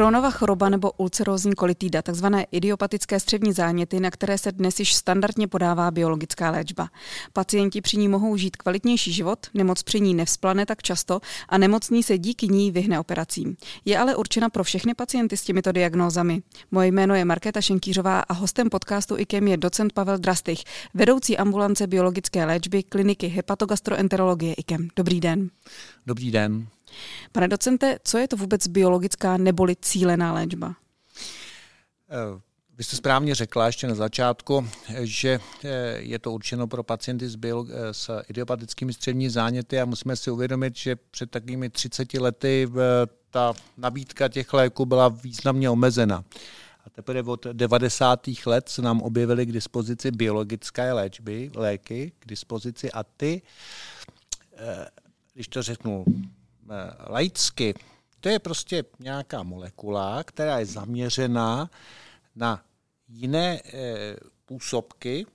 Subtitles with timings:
[0.00, 5.48] Kronova choroba nebo ulcerózní kolitída, takzvané idiopatické střevní záněty, na které se dnes již standardně
[5.48, 6.88] podává biologická léčba.
[7.32, 12.02] Pacienti při ní mohou žít kvalitnější život, nemoc při ní nevzplane tak často a nemocný
[12.02, 13.56] se díky ní vyhne operacím.
[13.84, 16.42] Je ale určena pro všechny pacienty s těmito diagnózami.
[16.70, 20.62] Moje jméno je Markéta Šenkýřová a hostem podcastu IKEM je docent Pavel Drastych,
[20.94, 24.88] vedoucí ambulance biologické léčby kliniky hepatogastroenterologie IKEM.
[24.96, 25.50] Dobrý den.
[26.06, 26.66] Dobrý den.
[27.32, 30.74] Pane docente, co je to vůbec biologická neboli cílená léčba?
[32.10, 32.40] Eh,
[32.78, 34.68] vy jste správně řekla ještě na začátku,
[35.00, 35.68] že eh,
[35.98, 40.30] je to určeno pro pacienty s, bio, eh, s idiopatickými střevní záněty a musíme si
[40.30, 42.68] uvědomit, že před takovými 30 lety
[43.30, 46.24] ta nabídka těch léků byla významně omezena.
[46.86, 48.46] A teprve od 90.
[48.46, 53.42] let se nám objevily k dispozici biologické léčby, léky k dispozici a ty,
[55.34, 56.04] když to řeknu
[57.06, 57.74] laicky,
[58.20, 61.70] to je prostě nějaká molekula, která je zaměřená
[62.36, 62.64] na
[63.08, 65.26] jiné e, působky,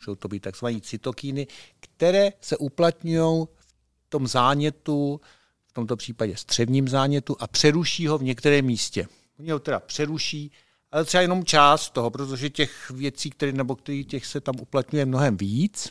[0.00, 1.46] můžou to být takzvané cytokíny,
[1.80, 5.20] které se uplatňují v tom zánětu,
[5.66, 9.06] v tomto případě střevním zánětu a přeruší ho v některém místě.
[9.38, 10.52] Oni ho teda přeruší,
[10.92, 15.06] ale třeba jenom část toho, protože těch věcí, které nebo který těch se tam uplatňuje
[15.06, 15.88] mnohem víc.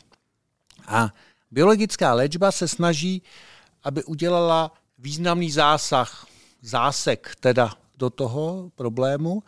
[0.86, 1.14] A
[1.50, 3.22] biologická léčba se snaží
[3.84, 6.26] aby udělala významný zásah,
[6.62, 9.42] zásek teda do toho problému,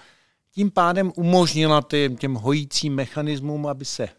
[0.54, 4.12] tím pádem umožnila ty, těm hojícím mechanismům, aby se e,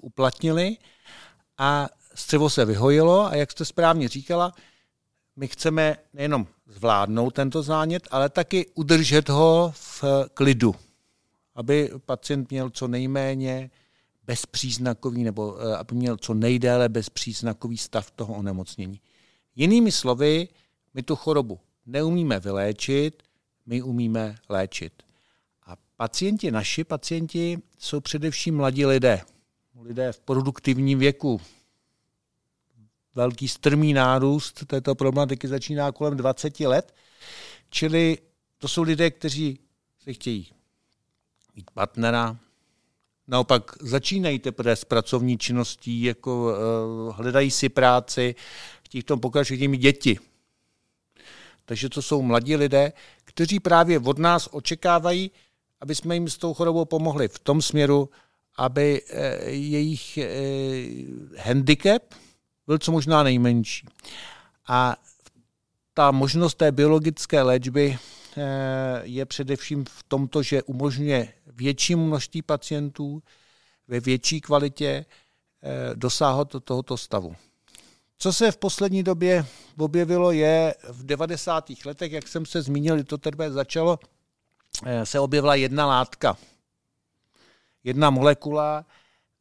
[0.00, 0.76] uplatnili
[1.58, 4.52] a střevo se vyhojilo a jak jste správně říkala,
[5.36, 10.04] my chceme nejenom zvládnout tento zánět, ale taky udržet ho v
[10.34, 10.74] klidu,
[11.54, 13.70] aby pacient měl co nejméně
[14.24, 19.00] bezpříznakový nebo aby měl co nejdéle bezpříznakový stav toho onemocnění.
[19.56, 20.48] Jinými slovy,
[20.94, 23.22] my tu chorobu neumíme vyléčit,
[23.66, 25.02] my umíme léčit.
[25.66, 29.20] A pacienti, naši pacienti, jsou především mladí lidé.
[29.82, 31.40] Lidé v produktivním věku.
[33.14, 36.94] Velký strmý nárůst této problematiky začíná kolem 20 let.
[37.70, 38.18] Čili
[38.58, 39.58] to jsou lidé, kteří
[39.98, 40.52] se chtějí
[41.54, 42.38] mít partnera,
[43.30, 48.34] naopak začínají teprve s pracovní činností, jako uh, hledají si práci,
[48.84, 50.18] chtějí v tom chtějí mít děti.
[51.64, 52.92] Takže to jsou mladí lidé,
[53.24, 55.30] kteří právě od nás očekávají,
[55.80, 58.10] aby jsme jim s tou chorobou pomohli v tom směru,
[58.56, 60.28] aby eh, jejich eh,
[61.38, 62.02] handicap
[62.66, 63.86] byl co možná nejmenší.
[64.68, 64.96] A
[65.94, 67.98] ta možnost té biologické léčby
[69.02, 73.22] je především v tomto, že umožňuje větší množství pacientů
[73.88, 75.04] ve větší kvalitě
[75.94, 77.36] dosáhnout tohoto stavu.
[78.22, 79.46] Co se v poslední době
[79.78, 81.70] objevilo je v 90.
[81.84, 83.98] letech, jak jsem se zmínil, to teprve začalo,
[84.86, 86.36] eh, se objevila jedna látka.
[87.84, 88.86] Jedna molekula,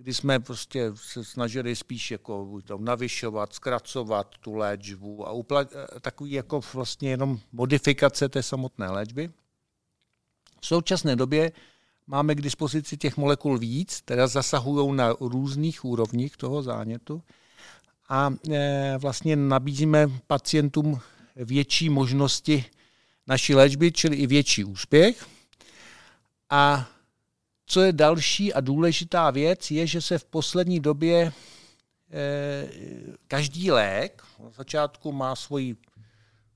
[0.01, 5.99] kdy jsme prostě se snažili spíš jako tam navyšovat, zkracovat tu léčbu a uplat, eh,
[5.99, 9.29] takový jako vlastně jenom modifikace té samotné léčby.
[10.61, 11.51] V současné době
[12.07, 17.23] máme k dispozici těch molekul víc, teda zasahují na různých úrovních toho zánětu
[18.09, 20.99] a e, vlastně nabízíme pacientům
[21.35, 22.65] větší možnosti
[23.27, 25.27] naší léčby, čili i větší úspěch.
[26.49, 26.89] A
[27.71, 31.31] co je další a důležitá věc, je, že se v poslední době e,
[33.27, 35.75] každý lék na začátku má svoji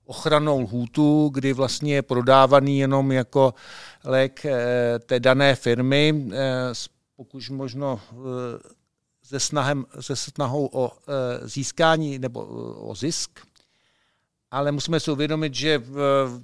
[0.06, 3.53] ochranou lhůtu, kdy vlastně je prodávaný jenom jako
[4.03, 6.29] lék e, té dané firmy,
[7.16, 8.00] pokud možno
[9.24, 10.91] se, snahem, se snahou o
[11.44, 12.45] získání nebo
[12.75, 13.40] o zisk,
[14.53, 15.83] ale musíme si uvědomit, že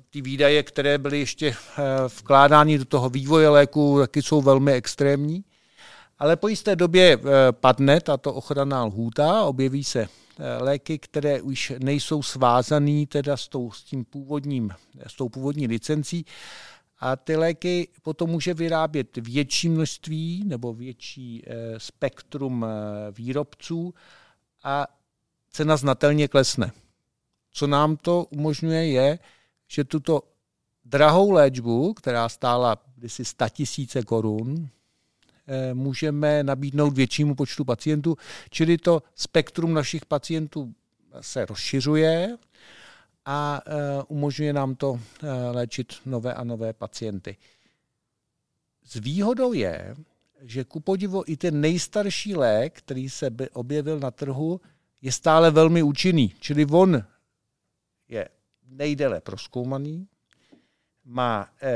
[0.10, 1.56] ty výdaje, které byly ještě e,
[2.08, 5.44] vkládány do toho vývoje léku, taky jsou velmi extrémní.
[6.20, 7.20] Ale po jisté době
[7.52, 10.08] padne tato ochranná lhůta, objeví se
[10.60, 14.72] léky, které už nejsou svázané teda s, tou, s, tím původním,
[15.08, 16.26] s tou původní licencí
[17.00, 23.94] a ty léky potom může vyrábět větší množství nebo větší eh, spektrum eh, výrobců
[24.64, 24.88] a
[25.52, 26.72] cena znatelně klesne.
[27.52, 29.20] Co nám to umožňuje je,
[29.68, 30.24] že tuto
[30.86, 34.70] drahou léčbu, která stála kdysi 100 tisíce korun,
[35.48, 38.18] eh, můžeme nabídnout většímu počtu pacientů,
[38.50, 40.74] čili to spektrum našich pacientů
[41.22, 42.38] se rozšiřuje
[43.26, 47.38] a e, umožňuje nám to e, léčit nové a nové pacienty.
[48.86, 49.96] S výhodou je,
[50.42, 54.62] že ku podivu i ten nejstarší lék, který se objevil na trhu,
[55.02, 56.34] je stále velmi účinný.
[56.40, 57.04] Čili on
[58.10, 58.30] je
[58.68, 60.08] nejdéle proskoumaný,
[61.06, 61.72] má e,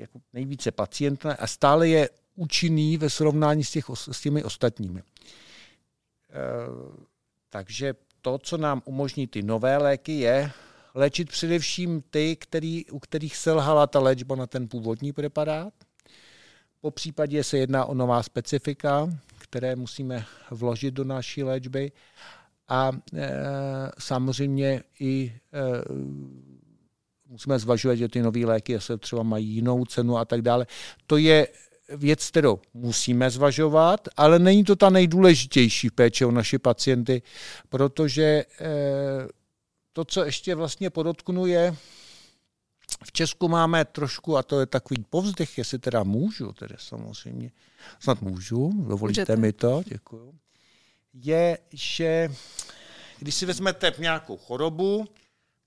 [0.00, 5.00] jako nejvíce pacientů a stále je účinný ve srovnání s, těch, s těmi ostatními.
[5.00, 5.02] E,
[7.50, 10.50] takže to, co nám umožní ty nové léky, je
[10.94, 15.72] léčit především ty, který, u kterých selhala ta léčba na ten původní preparát.
[16.80, 19.08] Po případě se jedná o nová specifika,
[19.38, 21.92] které musíme vložit do naší léčby.
[22.68, 23.30] A e,
[23.98, 25.60] samozřejmě i e,
[27.28, 30.66] musíme zvažovat, že ty nové léky se třeba mají jinou cenu a tak dále.
[31.06, 31.48] To je
[31.88, 37.22] věc, kterou musíme zvažovat, ale není to ta nejdůležitější péče o naše pacienty,
[37.68, 39.28] protože eh,
[39.92, 41.76] to, co ještě vlastně podotknu, je,
[43.04, 47.50] v Česku máme trošku, a to je takový povzdech, jestli teda můžu, tedy samozřejmě,
[48.00, 49.36] snad můžu, dovolíte Můžete.
[49.36, 50.34] mi to, děkuju,
[51.22, 52.28] je, že
[53.18, 55.06] když si vezmete nějakou chorobu,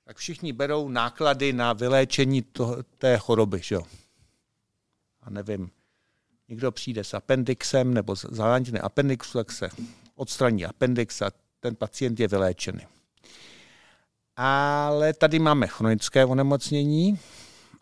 [0.03, 3.77] tak všichni berou náklady na vyléčení toho, té choroby, že.
[5.21, 5.71] A nevím,
[6.47, 9.69] někdo přijde s appendixem nebo záleniny appendixu, tak se
[10.15, 12.81] odstraní appendix a ten pacient je vyléčený.
[14.35, 17.19] Ale tady máme chronické onemocnění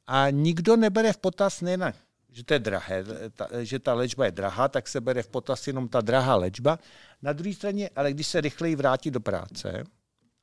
[0.08, 1.94] a nikdo nebere v potaz nejen,
[2.38, 3.04] že to je drahé,
[3.34, 6.80] ta, že ta léčba je drahá, tak se bere v potaz jenom ta drahá léčba.
[7.22, 9.84] Na druhé straně, ale když se rychleji vrátí do práce,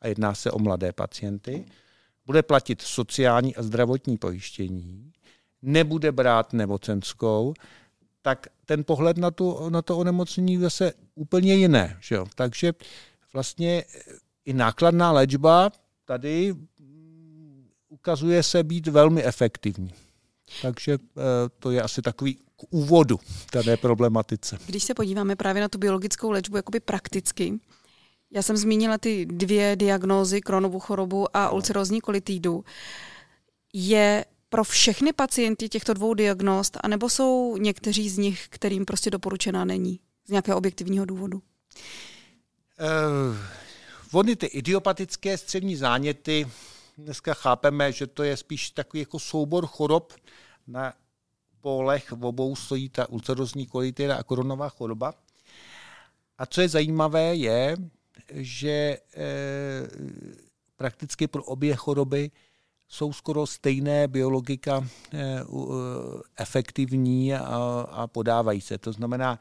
[0.00, 1.64] a jedná se o mladé pacienty,
[2.26, 5.12] bude platit sociální a zdravotní pojištění,
[5.62, 7.54] nebude brát nemocenskou,
[8.22, 11.96] tak ten pohled na, tu, na to onemocnění zase úplně jiné.
[12.00, 12.26] Že jo?
[12.34, 12.72] Takže
[13.32, 13.84] vlastně
[14.44, 15.70] i nákladná léčba
[16.04, 16.54] tady
[17.88, 19.94] ukazuje se být velmi efektivní.
[20.62, 20.98] Takže eh,
[21.58, 23.20] to je asi takový k úvodu
[23.50, 24.58] té problematice.
[24.66, 27.58] Když se podíváme právě na tu biologickou léčbu jakoby prakticky,
[28.30, 32.64] já jsem zmínila ty dvě diagnózy, kronovou chorobu a ulcerózní kolitídu.
[33.72, 39.64] Je pro všechny pacienty těchto dvou diagnóz, anebo jsou někteří z nich, kterým prostě doporučená
[39.64, 41.42] není z nějakého objektivního důvodu?
[42.80, 43.36] Uh,
[44.12, 46.46] Vody ty idiopatické střední záněty,
[46.98, 50.12] dneska chápeme, že to je spíš takový jako soubor chorob
[50.66, 50.94] na
[51.60, 55.14] polech v obou stojí ta ulcerozní kolitida a koronová choroba.
[56.38, 57.76] A co je zajímavé, je,
[58.34, 58.98] že e,
[60.76, 62.30] prakticky pro obě choroby
[62.88, 65.40] jsou skoro stejné biologika e,
[66.36, 68.78] efektivní a, a podávají se.
[68.78, 69.38] To znamená,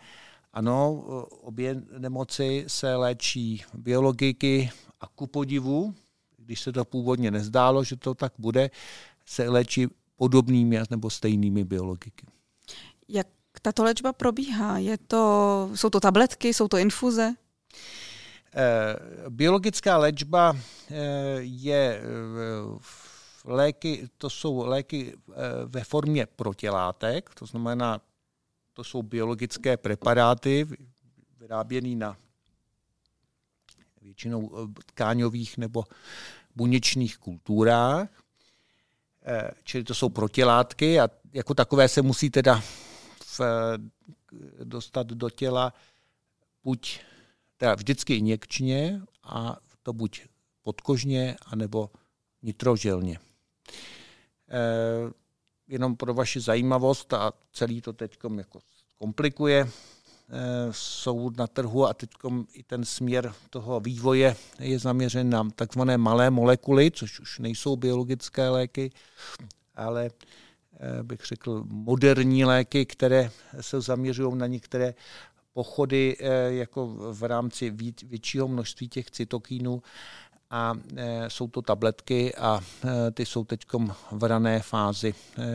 [0.54, 1.04] ano,
[1.42, 4.72] obě nemoci se léčí biologiky
[5.02, 5.94] a ku podivu,
[6.46, 8.70] když se to původně nezdálo, že to tak bude,
[9.26, 12.26] se léčí podobnými nebo stejnými biologiky.
[13.08, 13.28] Jak
[13.62, 14.78] tato léčba probíhá?
[14.78, 17.34] Je to, jsou to tabletky, jsou to infuze?
[18.56, 20.96] Eh, biologická léčba eh,
[21.40, 22.04] je eh,
[23.46, 25.16] léky, to jsou léky
[25.66, 28.02] ve formě protilátek, to znamená,
[28.74, 30.68] to jsou biologické preparáty
[31.40, 32.18] vyráběné na
[34.04, 35.84] většinou tkáňových nebo
[36.56, 38.10] buněčných kulturách,
[39.64, 42.62] čili to jsou protilátky a jako takové se musí teda
[43.26, 43.42] v,
[44.64, 45.74] dostat do těla
[46.64, 47.00] buď
[47.58, 50.22] teda vždycky injekčně a to buď
[50.62, 51.90] podkožně, anebo
[52.42, 53.20] nitrožilně.
[54.50, 54.62] E,
[55.68, 58.60] jenom pro vaši zajímavost a celý to teď jako
[58.98, 59.70] komplikuje,
[60.72, 62.10] jsou na trhu a teď
[62.54, 68.50] i ten směr toho vývoje je zaměřen na takzvané malé molekuly, což už nejsou biologické
[68.50, 68.92] léky,
[69.76, 74.94] ale e, bych řekl moderní léky, které se zaměřují na některé
[75.54, 77.74] pochody eh, jako v rámci
[78.04, 79.82] většího množství těch cytokínů
[80.54, 83.60] a eh, jsou to tabletky a eh, ty jsou teď
[84.12, 85.14] v rané fázi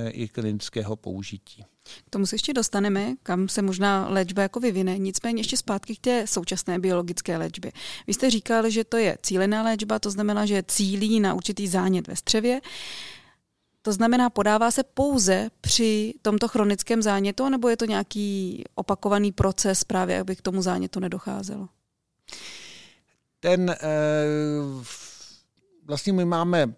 [0.09, 1.65] i klinického použití.
[2.07, 4.99] K tomu se ještě dostaneme, kam se možná léčba jako vyvine.
[4.99, 7.73] Nicméně ještě zpátky k té současné biologické léčbě.
[8.07, 12.07] Vy jste říkal, že to je cílená léčba, to znamená, že cílí na určitý zánět
[12.09, 12.61] ve střevě.
[13.83, 19.85] To znamená, podává se pouze při tomto chronickém zánětu, nebo je to nějaký opakovaný proces
[19.85, 21.69] právě, aby k tomu zánětu nedocházelo?
[23.41, 23.77] Ten, eh,
[25.85, 26.75] vlastně my máme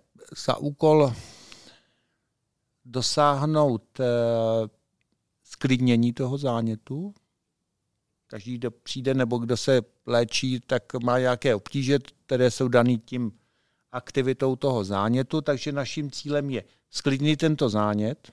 [0.46, 1.12] za úkol
[2.84, 4.04] dosáhnout eh,
[5.44, 7.14] sklidnění toho zánětu.
[8.26, 13.32] Každý, kdo přijde nebo kdo se léčí, tak má nějaké obtíže, které jsou dané tím
[13.92, 18.32] aktivitou toho zánětu, takže naším cílem je sklidnit tento zánět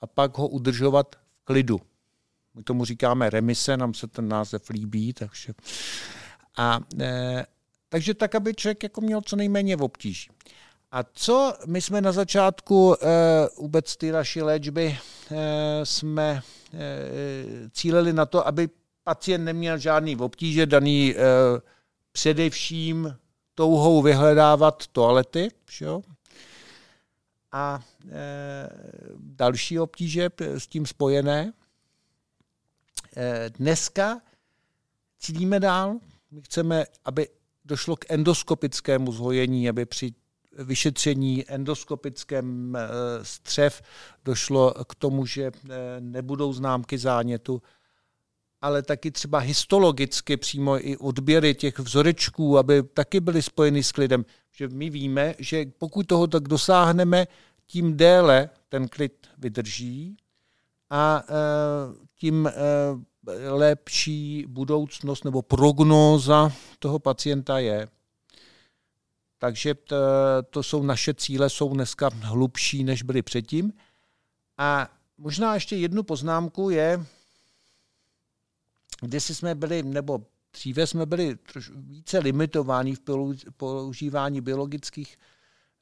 [0.00, 1.80] a pak ho udržovat v klidu.
[2.54, 5.52] My tomu říkáme remise, nám se ten název líbí, takže
[6.56, 7.46] a, e,
[7.88, 10.30] takže tak, aby člověk jako měl co nejméně v obtíží.
[10.92, 13.06] A co my jsme na začátku e,
[13.58, 14.98] vůbec ty naší léčby
[15.30, 16.42] e, jsme
[16.74, 18.68] e, cílili na to, aby
[19.04, 21.20] pacient neměl žádný obtíže daný e,
[22.12, 23.16] především
[23.54, 25.86] touhou vyhledávat toalety, že?
[27.52, 28.68] a e,
[29.18, 31.52] další obtíže s tím spojené.
[33.16, 34.20] E, dneska
[35.18, 35.96] cílíme dál,
[36.30, 37.28] my chceme, aby
[37.64, 40.14] došlo k endoskopickému zhojení, aby při
[40.58, 42.88] vyšetření endoskopickém e,
[43.22, 43.82] střev
[44.24, 45.52] došlo k tomu, že e,
[46.00, 47.62] nebudou známky zánětu,
[48.60, 54.24] ale taky třeba histologicky přímo i odběry těch vzorečků, aby taky byly spojeny s klidem.
[54.52, 57.26] Že my víme, že pokud toho tak dosáhneme,
[57.66, 60.16] tím déle ten klid vydrží
[60.90, 61.32] a e,
[62.14, 62.50] tím
[63.48, 67.88] lepší budoucnost nebo prognóza toho pacienta je.
[69.38, 69.96] Takže to,
[70.50, 73.72] to jsou naše cíle, jsou dneska hlubší, než byly předtím.
[74.58, 77.06] A možná ještě jednu poznámku je,
[79.00, 83.00] kde jsme byli, nebo dříve jsme byli troš, více limitováni v
[83.56, 85.18] používání biologických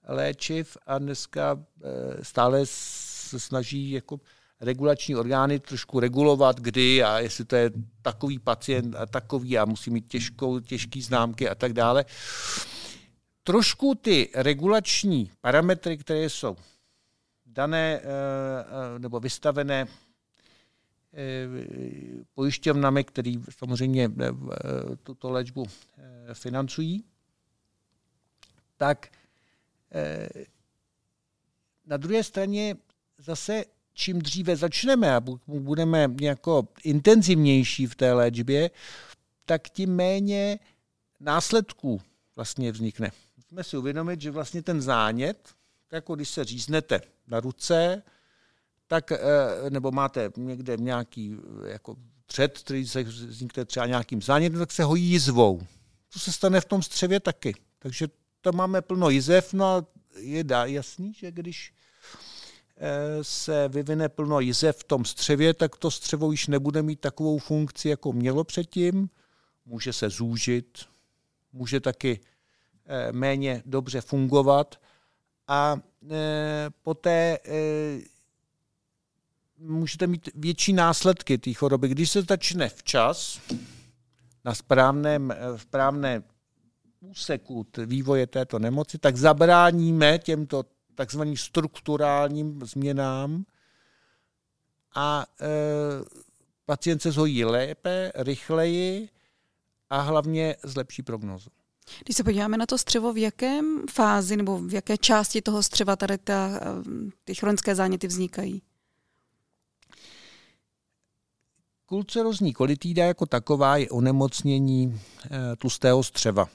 [0.08, 4.20] léčiv a dneska eh, stále se snaží jako
[4.60, 7.70] regulační orgány trošku regulovat, kdy a jestli to je
[8.02, 12.04] takový pacient a takový a musí mít těžkou, těžký známky a tak dále.
[13.42, 16.56] Trošku ty regulační parametry, které jsou
[17.46, 19.86] dané eh, eh, nebo vystavené
[22.34, 24.10] pojišťovnami, který samozřejmě
[25.02, 25.66] tuto léčbu
[26.32, 27.04] financují,
[28.76, 29.08] tak
[31.86, 32.76] na druhé straně
[33.18, 38.70] zase čím dříve začneme a budeme jako intenzivnější v té léčbě,
[39.44, 40.58] tak tím méně
[41.20, 42.00] následků
[42.36, 43.10] vlastně vznikne.
[43.36, 45.54] Musíme si uvědomit, že vlastně ten zánět,
[45.92, 48.02] jako když se říznete na ruce,
[48.86, 49.18] tak, eh,
[49.70, 51.36] nebo máte někde nějaký
[51.66, 51.96] jako
[52.26, 55.60] před, který se vznikne třeba nějakým zánětem, tak se hojí jizvou.
[56.12, 57.54] To se stane v tom střevě taky.
[57.78, 58.08] Takže
[58.40, 59.86] tam máme plno jizev, no a
[60.16, 61.83] je dá jasný, že když eh,
[63.22, 67.88] se vyvine plno jizev v tom střevě, tak to střevo již nebude mít takovou funkci,
[67.88, 69.10] jako mělo předtím.
[69.66, 70.78] Může se zúžit,
[71.52, 72.20] může taky
[72.86, 74.80] eh, méně dobře fungovat
[75.48, 75.76] a
[76.10, 77.38] eh, poté
[79.58, 81.88] můžete mít větší následky té choroby.
[81.88, 83.40] Když se začne včas,
[84.44, 86.22] na správném, v správné
[87.00, 93.44] úseku vývoje této nemoci, tak zabráníme těmto takzvaným strukturálním změnám
[94.94, 95.46] a e,
[96.66, 99.08] pacient se zhojí lépe, rychleji
[99.90, 101.50] a hlavně zlepší prognozu.
[102.04, 105.96] Když se podíváme na to střevo, v jakém fázi nebo v jaké části toho střeva
[105.96, 106.60] tady ta, e,
[107.24, 108.62] ty chronické záněty vznikají?
[111.86, 116.48] Kulcerozní kolitída jako taková je onemocnění e, tlustého střeva.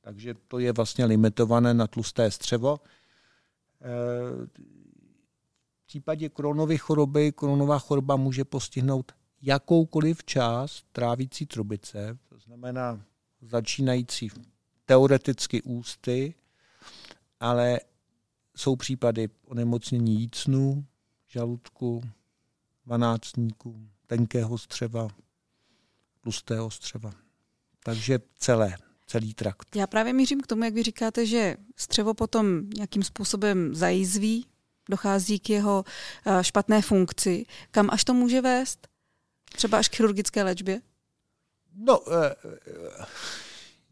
[0.00, 2.80] Takže to je vlastně limitované na tlusté střevo.
[5.82, 9.12] V případě kronovy choroby, kronová choroba může postihnout
[9.42, 13.00] jakoukoliv část trávící trubice, to znamená
[13.40, 14.30] začínající
[14.84, 16.34] teoreticky ústy,
[17.40, 17.80] ale
[18.56, 20.86] jsou případy onemocnění jícnu,
[21.26, 22.02] žaludku,
[22.86, 25.08] vanácníku, tenkého střeva,
[26.20, 27.10] tlustého střeva.
[27.84, 28.76] Takže celé
[29.06, 29.76] celý trakt.
[29.76, 34.46] Já právě mířím k tomu, jak vy říkáte, že střevo potom nějakým způsobem zajízví,
[34.88, 35.84] dochází k jeho
[36.26, 37.46] eh, špatné funkci.
[37.70, 38.88] Kam až to může vést?
[39.52, 40.80] Třeba až k chirurgické léčbě?
[41.74, 42.34] No, eh,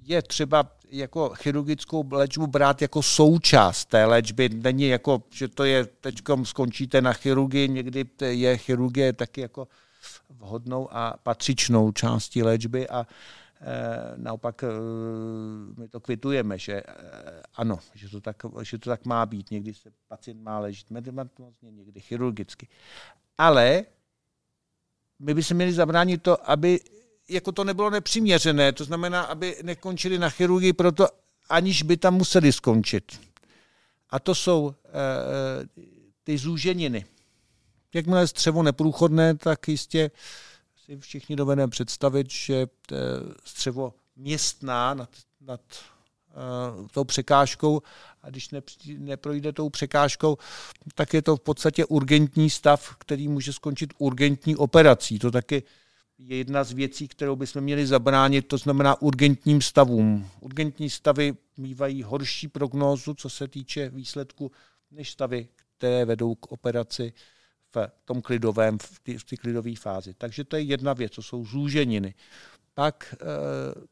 [0.02, 4.48] je třeba jako chirurgickou léčbu brát jako součást té léčby.
[4.48, 9.68] Není jako, že to je, teď skončíte na chirurgii, někdy je chirurgie taky jako
[10.30, 13.06] vhodnou a patřičnou částí léčby a Eh,
[14.16, 14.68] naopak eh,
[15.76, 19.50] my to kvitujeme, že eh, ano, že to tak, že to tak má být.
[19.50, 22.68] Někdy se pacient má ležit medicamentózně, někdy chirurgicky.
[23.38, 23.84] Ale
[25.18, 26.80] my bychom měli zabránit to, aby
[27.28, 28.72] jako to nebylo nepřiměřené.
[28.72, 31.08] To znamená, aby nekončili na chirurgii proto,
[31.48, 33.20] aniž by tam museli skončit.
[34.10, 34.74] A to jsou
[36.24, 37.04] ty zúženiny.
[37.94, 40.10] Jakmile je střevo neprůchodné, tak jistě
[40.84, 42.66] si všichni dovedeme představit, že
[43.44, 45.10] střevo městná nad,
[45.40, 45.60] nad
[46.80, 47.82] uh, tou překážkou
[48.22, 48.62] a když ne,
[48.98, 50.38] neprojde tou překážkou,
[50.94, 55.18] tak je to v podstatě urgentní stav, který může skončit urgentní operací.
[55.18, 55.62] To taky
[56.18, 60.30] je jedna z věcí, kterou bychom měli zabránit, to znamená urgentním stavům.
[60.40, 64.52] Urgentní stavy mývají horší prognózu, co se týče výsledku,
[64.90, 67.12] než stavy, které vedou k operaci
[67.74, 70.14] v tom klidovém, v té v klidové fázi.
[70.14, 72.14] Takže to je jedna věc, to jsou zúženiny.
[72.74, 73.16] Pak e,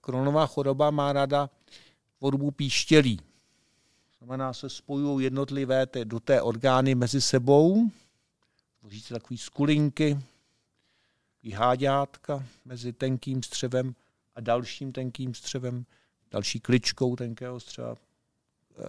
[0.00, 1.50] kronová choroba má rada
[2.18, 3.20] tvorbu píštělí.
[4.18, 7.90] Znamená, se spojují jednotlivé ty duté orgány mezi sebou,
[8.80, 10.18] tvoří se takové skulinky,
[11.54, 13.94] háďátka mezi tenkým střevem
[14.34, 15.84] a dalším tenkým střevem,
[16.30, 18.82] další kličkou tenkého střeva, eh,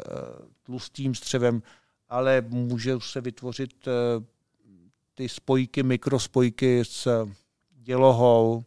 [0.63, 1.63] tlustým střevem,
[2.09, 3.91] ale může se vytvořit eh,
[5.15, 7.27] ty spojky, mikrospojky s
[7.71, 8.63] dělohou,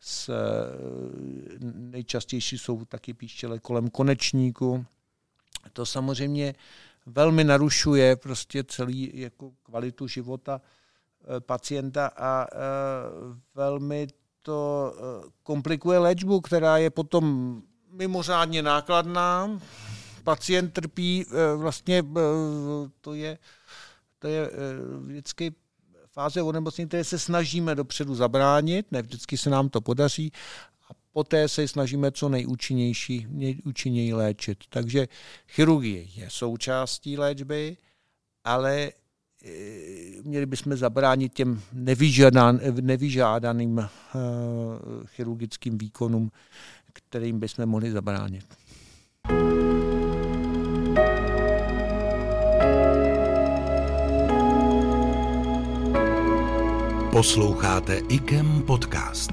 [0.00, 0.34] s, eh,
[1.74, 4.84] nejčastější jsou taky píštěle kolem konečníku.
[5.72, 6.54] To samozřejmě
[7.06, 10.60] velmi narušuje prostě celý jako kvalitu života
[11.24, 12.56] Eh, pacienta a eh,
[13.54, 14.06] velmi
[14.42, 14.92] to
[15.42, 17.56] komplikuje léčbu, která je potom
[17.90, 19.60] mimořádně nákladná.
[20.24, 21.26] Pacient trpí
[21.56, 22.02] vlastně,
[23.00, 23.38] to je,
[24.18, 24.50] to je
[24.98, 25.54] vždycky
[26.12, 30.32] fáze onemocnění, které se snažíme dopředu zabránit, ne vždycky se nám to podaří,
[30.90, 34.58] a poté se snažíme co nejúčinnější, nejúčinněji léčit.
[34.68, 35.08] Takže
[35.48, 37.76] chirurgie je součástí léčby,
[38.44, 38.92] ale
[39.44, 41.60] Eh, měli bychom zabránit těm
[42.72, 43.86] nevyžádaným uh,
[45.06, 46.30] chirurgickým výkonům,
[46.92, 48.44] kterým bychom mohli zabránit.
[57.12, 59.30] Posloucháte IKEM podcast.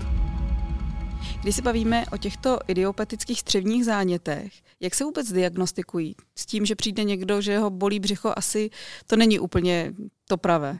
[1.42, 6.16] Když se bavíme o těchto idiopatických střevních zánětech, jak se vůbec diagnostikují?
[6.36, 8.70] S tím, že přijde někdo, že ho bolí břicho, asi
[9.08, 9.94] to není úplně
[10.28, 10.80] to pravé.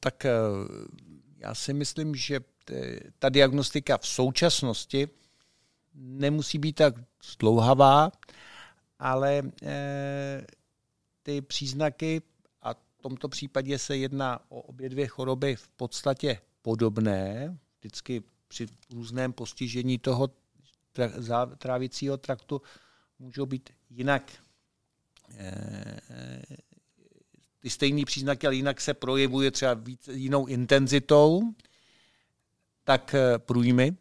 [0.00, 0.30] Tak eh,
[1.38, 2.40] já si myslím, že
[3.18, 5.08] ta diagnostika v současnosti
[5.94, 6.94] nemusí být tak
[7.32, 8.12] zdlouhavá,
[8.98, 10.46] ale eh,
[11.22, 12.22] ty příznaky,
[13.00, 19.32] v tomto případě se jedná o obě dvě choroby v podstatě podobné, vždycky při různém
[19.32, 20.28] postižení toho
[21.58, 22.62] trávicího traktu
[23.18, 24.32] můžou být jinak
[25.36, 26.42] eh,
[27.60, 31.42] ty stejné příznaky, ale jinak se projevuje třeba víc, jinou intenzitou,
[32.84, 33.96] tak eh, průjmy,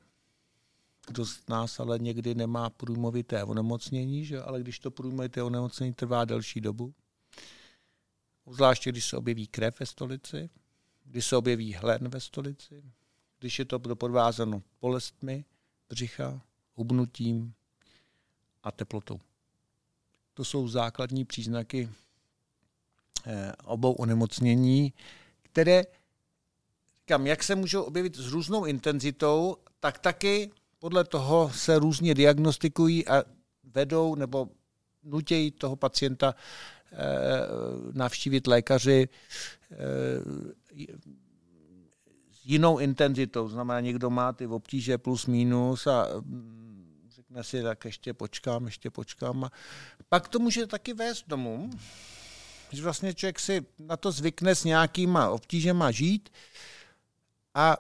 [1.08, 4.42] kdo z nás ale někdy nemá průjmovité onemocnění, že?
[4.42, 6.94] ale když to průjmovité onemocnění trvá delší dobu,
[8.54, 10.50] zvláště když se objeví krev ve stolici,
[11.04, 12.84] když se objeví hlen ve stolici,
[13.40, 15.46] když je to doprovázeno bolestmi
[15.90, 16.42] břicha,
[16.76, 17.54] hubnutím
[18.64, 19.20] a teplotou.
[20.34, 21.90] To jsou základní příznaky
[23.26, 24.94] eh, obou onemocnění,
[25.42, 25.84] které,
[27.06, 33.08] kam jak se můžou objevit s různou intenzitou, tak taky podle toho se různě diagnostikují
[33.08, 33.24] a
[33.64, 34.50] vedou nebo
[35.04, 36.36] nutějí toho pacienta
[37.94, 39.10] navštívit lékaři
[39.72, 39.76] eh,
[42.44, 43.48] jinou intenzitou.
[43.48, 48.90] Znamená, někdo má ty obtíže plus minus a mm, řekne si, tak ještě počkám, ještě
[48.90, 49.50] počkám.
[50.10, 51.70] Pak to může taky vést domů,
[52.72, 56.30] že vlastně člověk si na to zvykne s nějakýma obtížema žít
[57.54, 57.78] a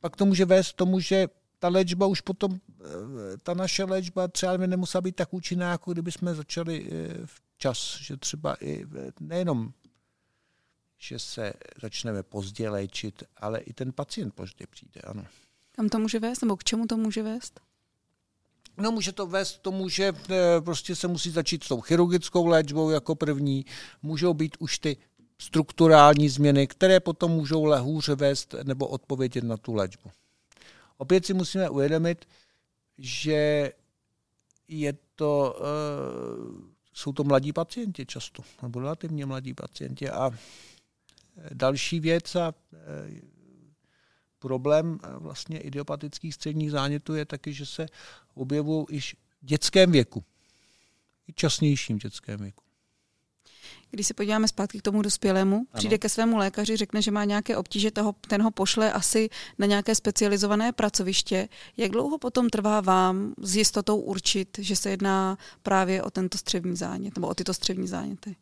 [0.00, 4.58] pak to může vést tomu, že ta léčba už potom, eh, ta naše léčba třeba
[4.58, 7.26] by nemusela být tak účinná, jako kdyby jsme začali eh,
[7.64, 8.86] včas, že třeba i
[9.20, 9.72] nejenom
[10.98, 15.24] že se začneme pozdě léčit, ale i ten pacient pozdě přijde, ano.
[15.72, 17.60] Kam to může vést, nebo k čemu to může vést?
[18.76, 22.46] No může to vést k tomu, že eh, prostě se musí začít s tou chirurgickou
[22.46, 23.66] léčbou jako první.
[24.02, 24.96] Můžou být už ty
[25.38, 30.10] strukturální změny, které potom můžou lehůře vést nebo odpovědět na tu léčbu.
[30.96, 32.24] Opět si musíme uvědomit,
[32.98, 33.72] že
[34.68, 40.30] je to, uh, jsou to mladí pacienti často, nebo relativně mladí pacienti a
[41.52, 43.20] Další věc a e,
[44.38, 47.86] problém e, vlastně idiopatických středních zánětů je taky, že se
[48.34, 50.24] objevují i v dětském věku.
[51.28, 52.63] I časnějším dětském věku.
[53.94, 55.66] Když se podíváme zpátky k tomu dospělému, ano.
[55.74, 59.66] přijde ke svému lékaři, řekne, že má nějaké obtíže, toho, ten ho pošle asi na
[59.66, 61.48] nějaké specializované pracoviště.
[61.76, 66.76] Jak dlouho potom trvá vám s jistotou určit, že se jedná právě o tento střevní
[66.76, 68.36] zánět, nebo o tyto střevní záněty?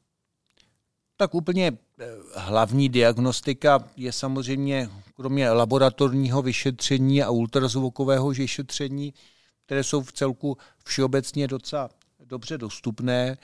[1.16, 9.14] Tak úplně eh, hlavní diagnostika je samozřejmě, kromě laboratorního vyšetření a ultrazvukového vyšetření,
[9.66, 11.90] které jsou v celku všeobecně docela
[12.24, 13.36] dobře dostupné,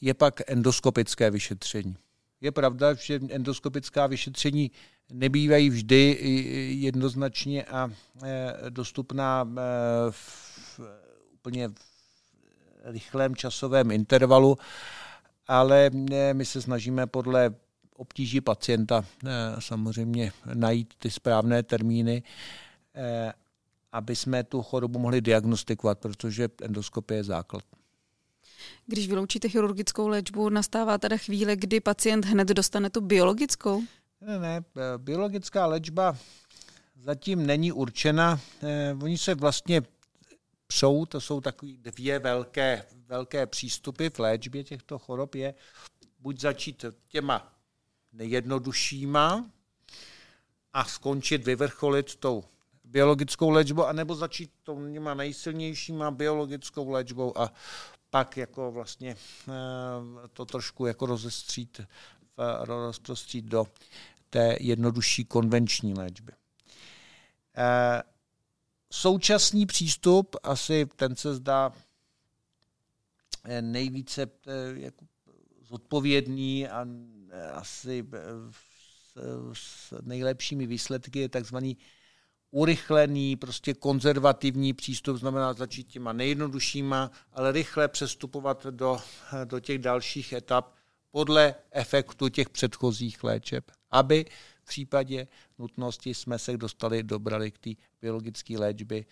[0.00, 1.96] je pak endoskopické vyšetření.
[2.40, 4.70] Je pravda, že endoskopická vyšetření
[5.12, 6.18] nebývají vždy
[6.70, 7.90] jednoznačně a
[8.68, 9.48] dostupná
[10.10, 10.80] v
[11.34, 11.74] úplně v
[12.84, 14.58] rychlém časovém intervalu,
[15.48, 15.90] ale
[16.32, 17.54] my se snažíme podle
[17.96, 19.04] obtíží pacienta
[19.58, 22.22] samozřejmě najít ty správné termíny
[23.92, 27.64] aby jsme tu chorobu mohli diagnostikovat, protože endoskopie je základ.
[28.86, 33.82] Když vyloučíte chirurgickou léčbu, nastává teda chvíle, kdy pacient hned dostane tu biologickou?
[34.20, 34.64] Ne, ne,
[34.96, 36.16] biologická léčba
[37.02, 38.40] zatím není určena.
[38.62, 39.82] Eh, oni se vlastně
[40.72, 45.54] jsou, to jsou takové dvě velké, velké přístupy v léčbě těchto chorob, je
[46.18, 47.52] buď začít těma
[48.12, 49.50] nejjednoduššíma
[50.72, 52.44] a skončit, vyvrcholit tou
[52.84, 54.78] biologickou léčbou, anebo začít tou
[55.14, 57.52] nejsilnějšíma biologickou léčbou a
[58.16, 59.16] pak jako vlastně
[59.48, 59.52] eh,
[60.32, 61.80] to trošku jako rozestřít,
[62.60, 63.66] rozprostřít do
[64.30, 66.32] té jednodušší konvenční léčby.
[67.56, 68.02] Eh,
[68.92, 71.72] současný přístup, asi ten se zdá
[73.44, 74.26] eh, nejvíce
[74.74, 75.04] jako
[75.60, 76.86] zodpovědný a
[77.52, 78.04] asi
[79.52, 81.76] s nejlepšími výsledky je takzvaný
[82.50, 88.98] urychlený, prostě konzervativní přístup, znamená začít těma nejjednoduššíma, ale rychle přestupovat do,
[89.44, 90.74] do těch dalších etap
[91.10, 94.24] podle efektu těch předchozích léčeb, aby
[94.62, 95.28] v případě
[95.58, 97.70] nutnosti jsme se dostali, dobrali k té
[98.02, 99.06] biologické léčby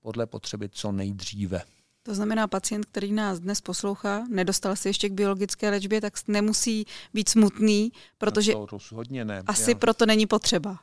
[0.00, 1.62] podle potřeby co nejdříve.
[2.02, 6.86] To znamená, pacient, který nás dnes poslouchá, nedostal se ještě k biologické léčbě, tak nemusí
[7.14, 9.42] být smutný, protože no to hodně ne.
[9.46, 9.76] asi Já...
[9.76, 10.78] proto není potřeba.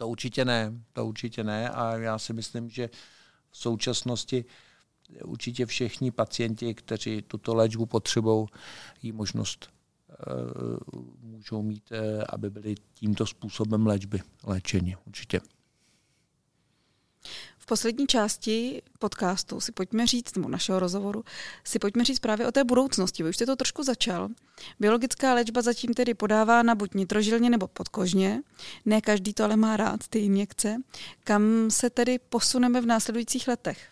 [0.00, 2.90] To určitě ne, to určitě ne a já si myslím, že
[3.50, 4.44] v současnosti
[5.24, 8.46] určitě všichni pacienti, kteří tuto léčbu potřebují,
[9.02, 9.68] ji možnost
[10.10, 10.14] eh,
[11.20, 14.96] můžou mít, eh, aby byli tímto způsobem léčby léčeni.
[15.06, 15.40] Určitě
[17.70, 21.24] poslední části podcastu si pojďme říct, nebo našeho rozhovoru,
[21.64, 23.22] si pojďme říct právě o té budoucnosti.
[23.22, 24.28] Vy už jste to trošku začal.
[24.80, 28.42] Biologická léčba zatím tedy podává na buď nitrožilně nebo podkožně.
[28.84, 30.76] Ne každý to ale má rád, ty injekce.
[31.24, 33.90] Kam se tedy posuneme v následujících letech?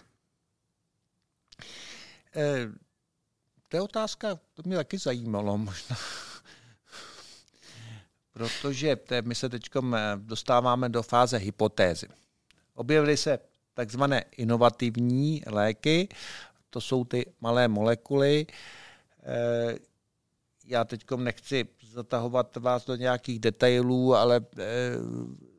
[2.37, 2.69] Eh,
[3.69, 5.97] to je otázka, to mě taky zajímalo možná.
[8.33, 9.63] Protože my se teď
[10.17, 12.07] dostáváme do fáze hypotézy.
[12.75, 13.39] Objevily se
[13.79, 16.09] takzvané inovativní léky,
[16.71, 18.47] to jsou ty malé molekuly.
[19.23, 19.79] Eh,
[20.67, 24.63] já teď nechci zatahovat vás do nějakých detailů, ale eh,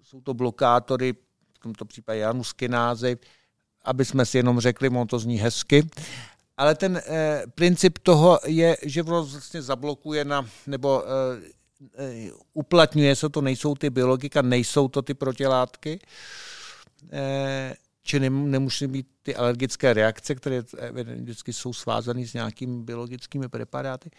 [0.04, 1.14] jsou to blokátory,
[1.54, 3.18] v tomto případě januskinázy,
[3.84, 5.88] aby jsme si jenom řekli, on to zní hezky.
[6.58, 11.04] Ale ten eh, princip toho je, že vlastně zablokuje na, nebo
[12.54, 16.00] uplatňuje se to, nejsou ty biologika, nejsou to ty protilátky
[18.10, 20.64] či nemusí být ty alergické reakce, které
[21.16, 24.10] vždycky jsou svázány s nějakými biologickými preparáty,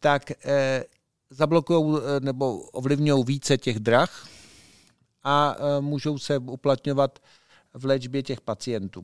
[0.00, 0.84] tak eh,
[1.30, 4.28] zablokují eh, nebo ovlivňují více těch drah
[5.24, 7.18] a eh, můžou se uplatňovat
[7.74, 9.02] v léčbě těch pacientů.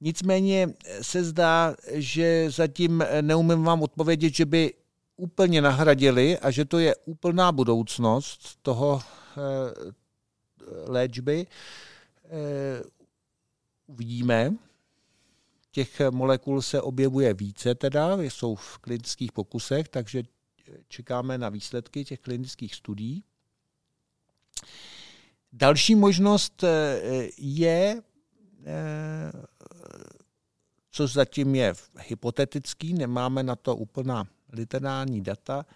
[0.00, 0.68] Nicméně
[1.02, 4.74] se zdá, že zatím neumím vám odpovědět, že by
[5.16, 9.92] úplně nahradili a že to je úplná budoucnost toho eh,
[10.86, 11.46] léčby.
[13.86, 14.54] Uvidíme.
[15.70, 20.22] Těch molekul se objevuje více teda, jsou v klinických pokusech, takže
[20.88, 23.24] čekáme na výsledky těch klinických studií.
[25.52, 27.00] Další možnost eh,
[27.38, 28.02] je,
[28.64, 29.32] eh,
[30.90, 35.66] co zatím je hypotetický, nemáme na to úplná literární data,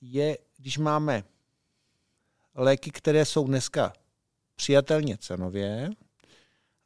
[0.00, 1.24] je, když máme
[2.54, 3.92] léky, které jsou dneska
[4.56, 5.90] přijatelně cenově,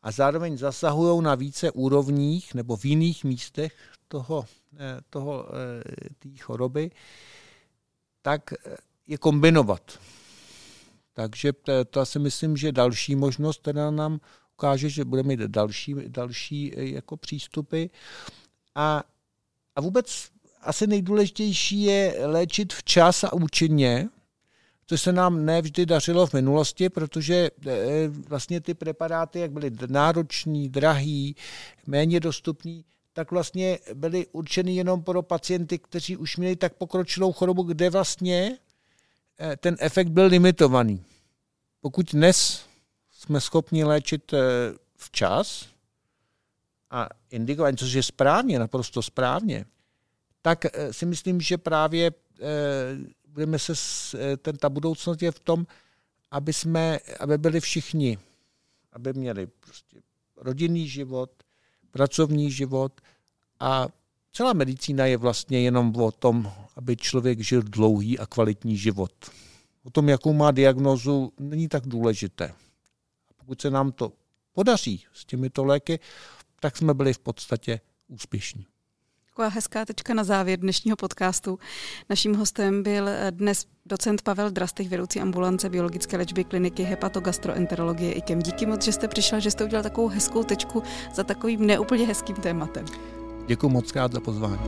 [0.02, 3.76] a zároveň zasahují na více úrovních nebo v jiných místech
[4.08, 4.44] toho,
[4.78, 5.82] eh, toho eh,
[6.18, 6.90] té choroby,
[8.22, 9.98] tak eh, je kombinovat.
[11.12, 11.52] Takže
[11.90, 14.20] to, si myslím, že další možnost teda nám
[14.54, 17.86] ukáže, že budeme mít další, další jako přístupy.
[18.74, 19.02] A,
[19.76, 20.28] a vůbec
[20.60, 24.08] asi nejdůležitější je léčit včas a účinně,
[24.90, 30.68] což se nám nevždy dařilo v minulosti, protože eh, vlastně ty preparáty, jak byly nároční,
[30.68, 31.36] drahý,
[31.86, 37.62] méně dostupný, tak vlastně byly určeny jenom pro pacienty, kteří už měli tak pokročilou chorobu,
[37.62, 38.58] kde vlastně
[39.38, 41.04] eh, ten efekt byl limitovaný.
[41.80, 42.64] Pokud dnes
[43.10, 44.38] jsme schopni léčit eh,
[44.96, 45.66] včas
[46.90, 49.64] a indikovat, což je správně, naprosto správně,
[50.42, 52.10] tak si myslím, že právě
[53.32, 53.72] budeme se,
[54.36, 55.66] ten, ta budoucnost je v tom,
[56.30, 58.18] aby, jsme, aby byli všichni,
[58.92, 60.00] aby měli prostě
[60.36, 61.30] rodinný život,
[61.90, 63.00] pracovní život
[63.60, 63.88] a
[64.32, 69.12] celá medicína je vlastně jenom o tom, aby člověk žil dlouhý a kvalitní život.
[69.84, 72.48] O tom, jakou má diagnozu, není tak důležité.
[73.28, 74.12] A pokud se nám to
[74.52, 75.98] podaří s těmito léky,
[76.60, 78.66] tak jsme byli v podstatě úspěšní.
[79.40, 81.58] Taková hezká tečka na závěr dnešního podcastu.
[82.10, 88.38] Naším hostem byl dnes docent Pavel Drastych, vedoucí ambulance biologické léčby kliniky hepatogastroenterologie IKEM.
[88.38, 90.82] Díky moc, že jste přišel, že jste udělal takovou hezkou tečku
[91.14, 92.84] za takovým neúplně hezkým tématem.
[93.46, 94.60] Děkuji moc krát za pozvání.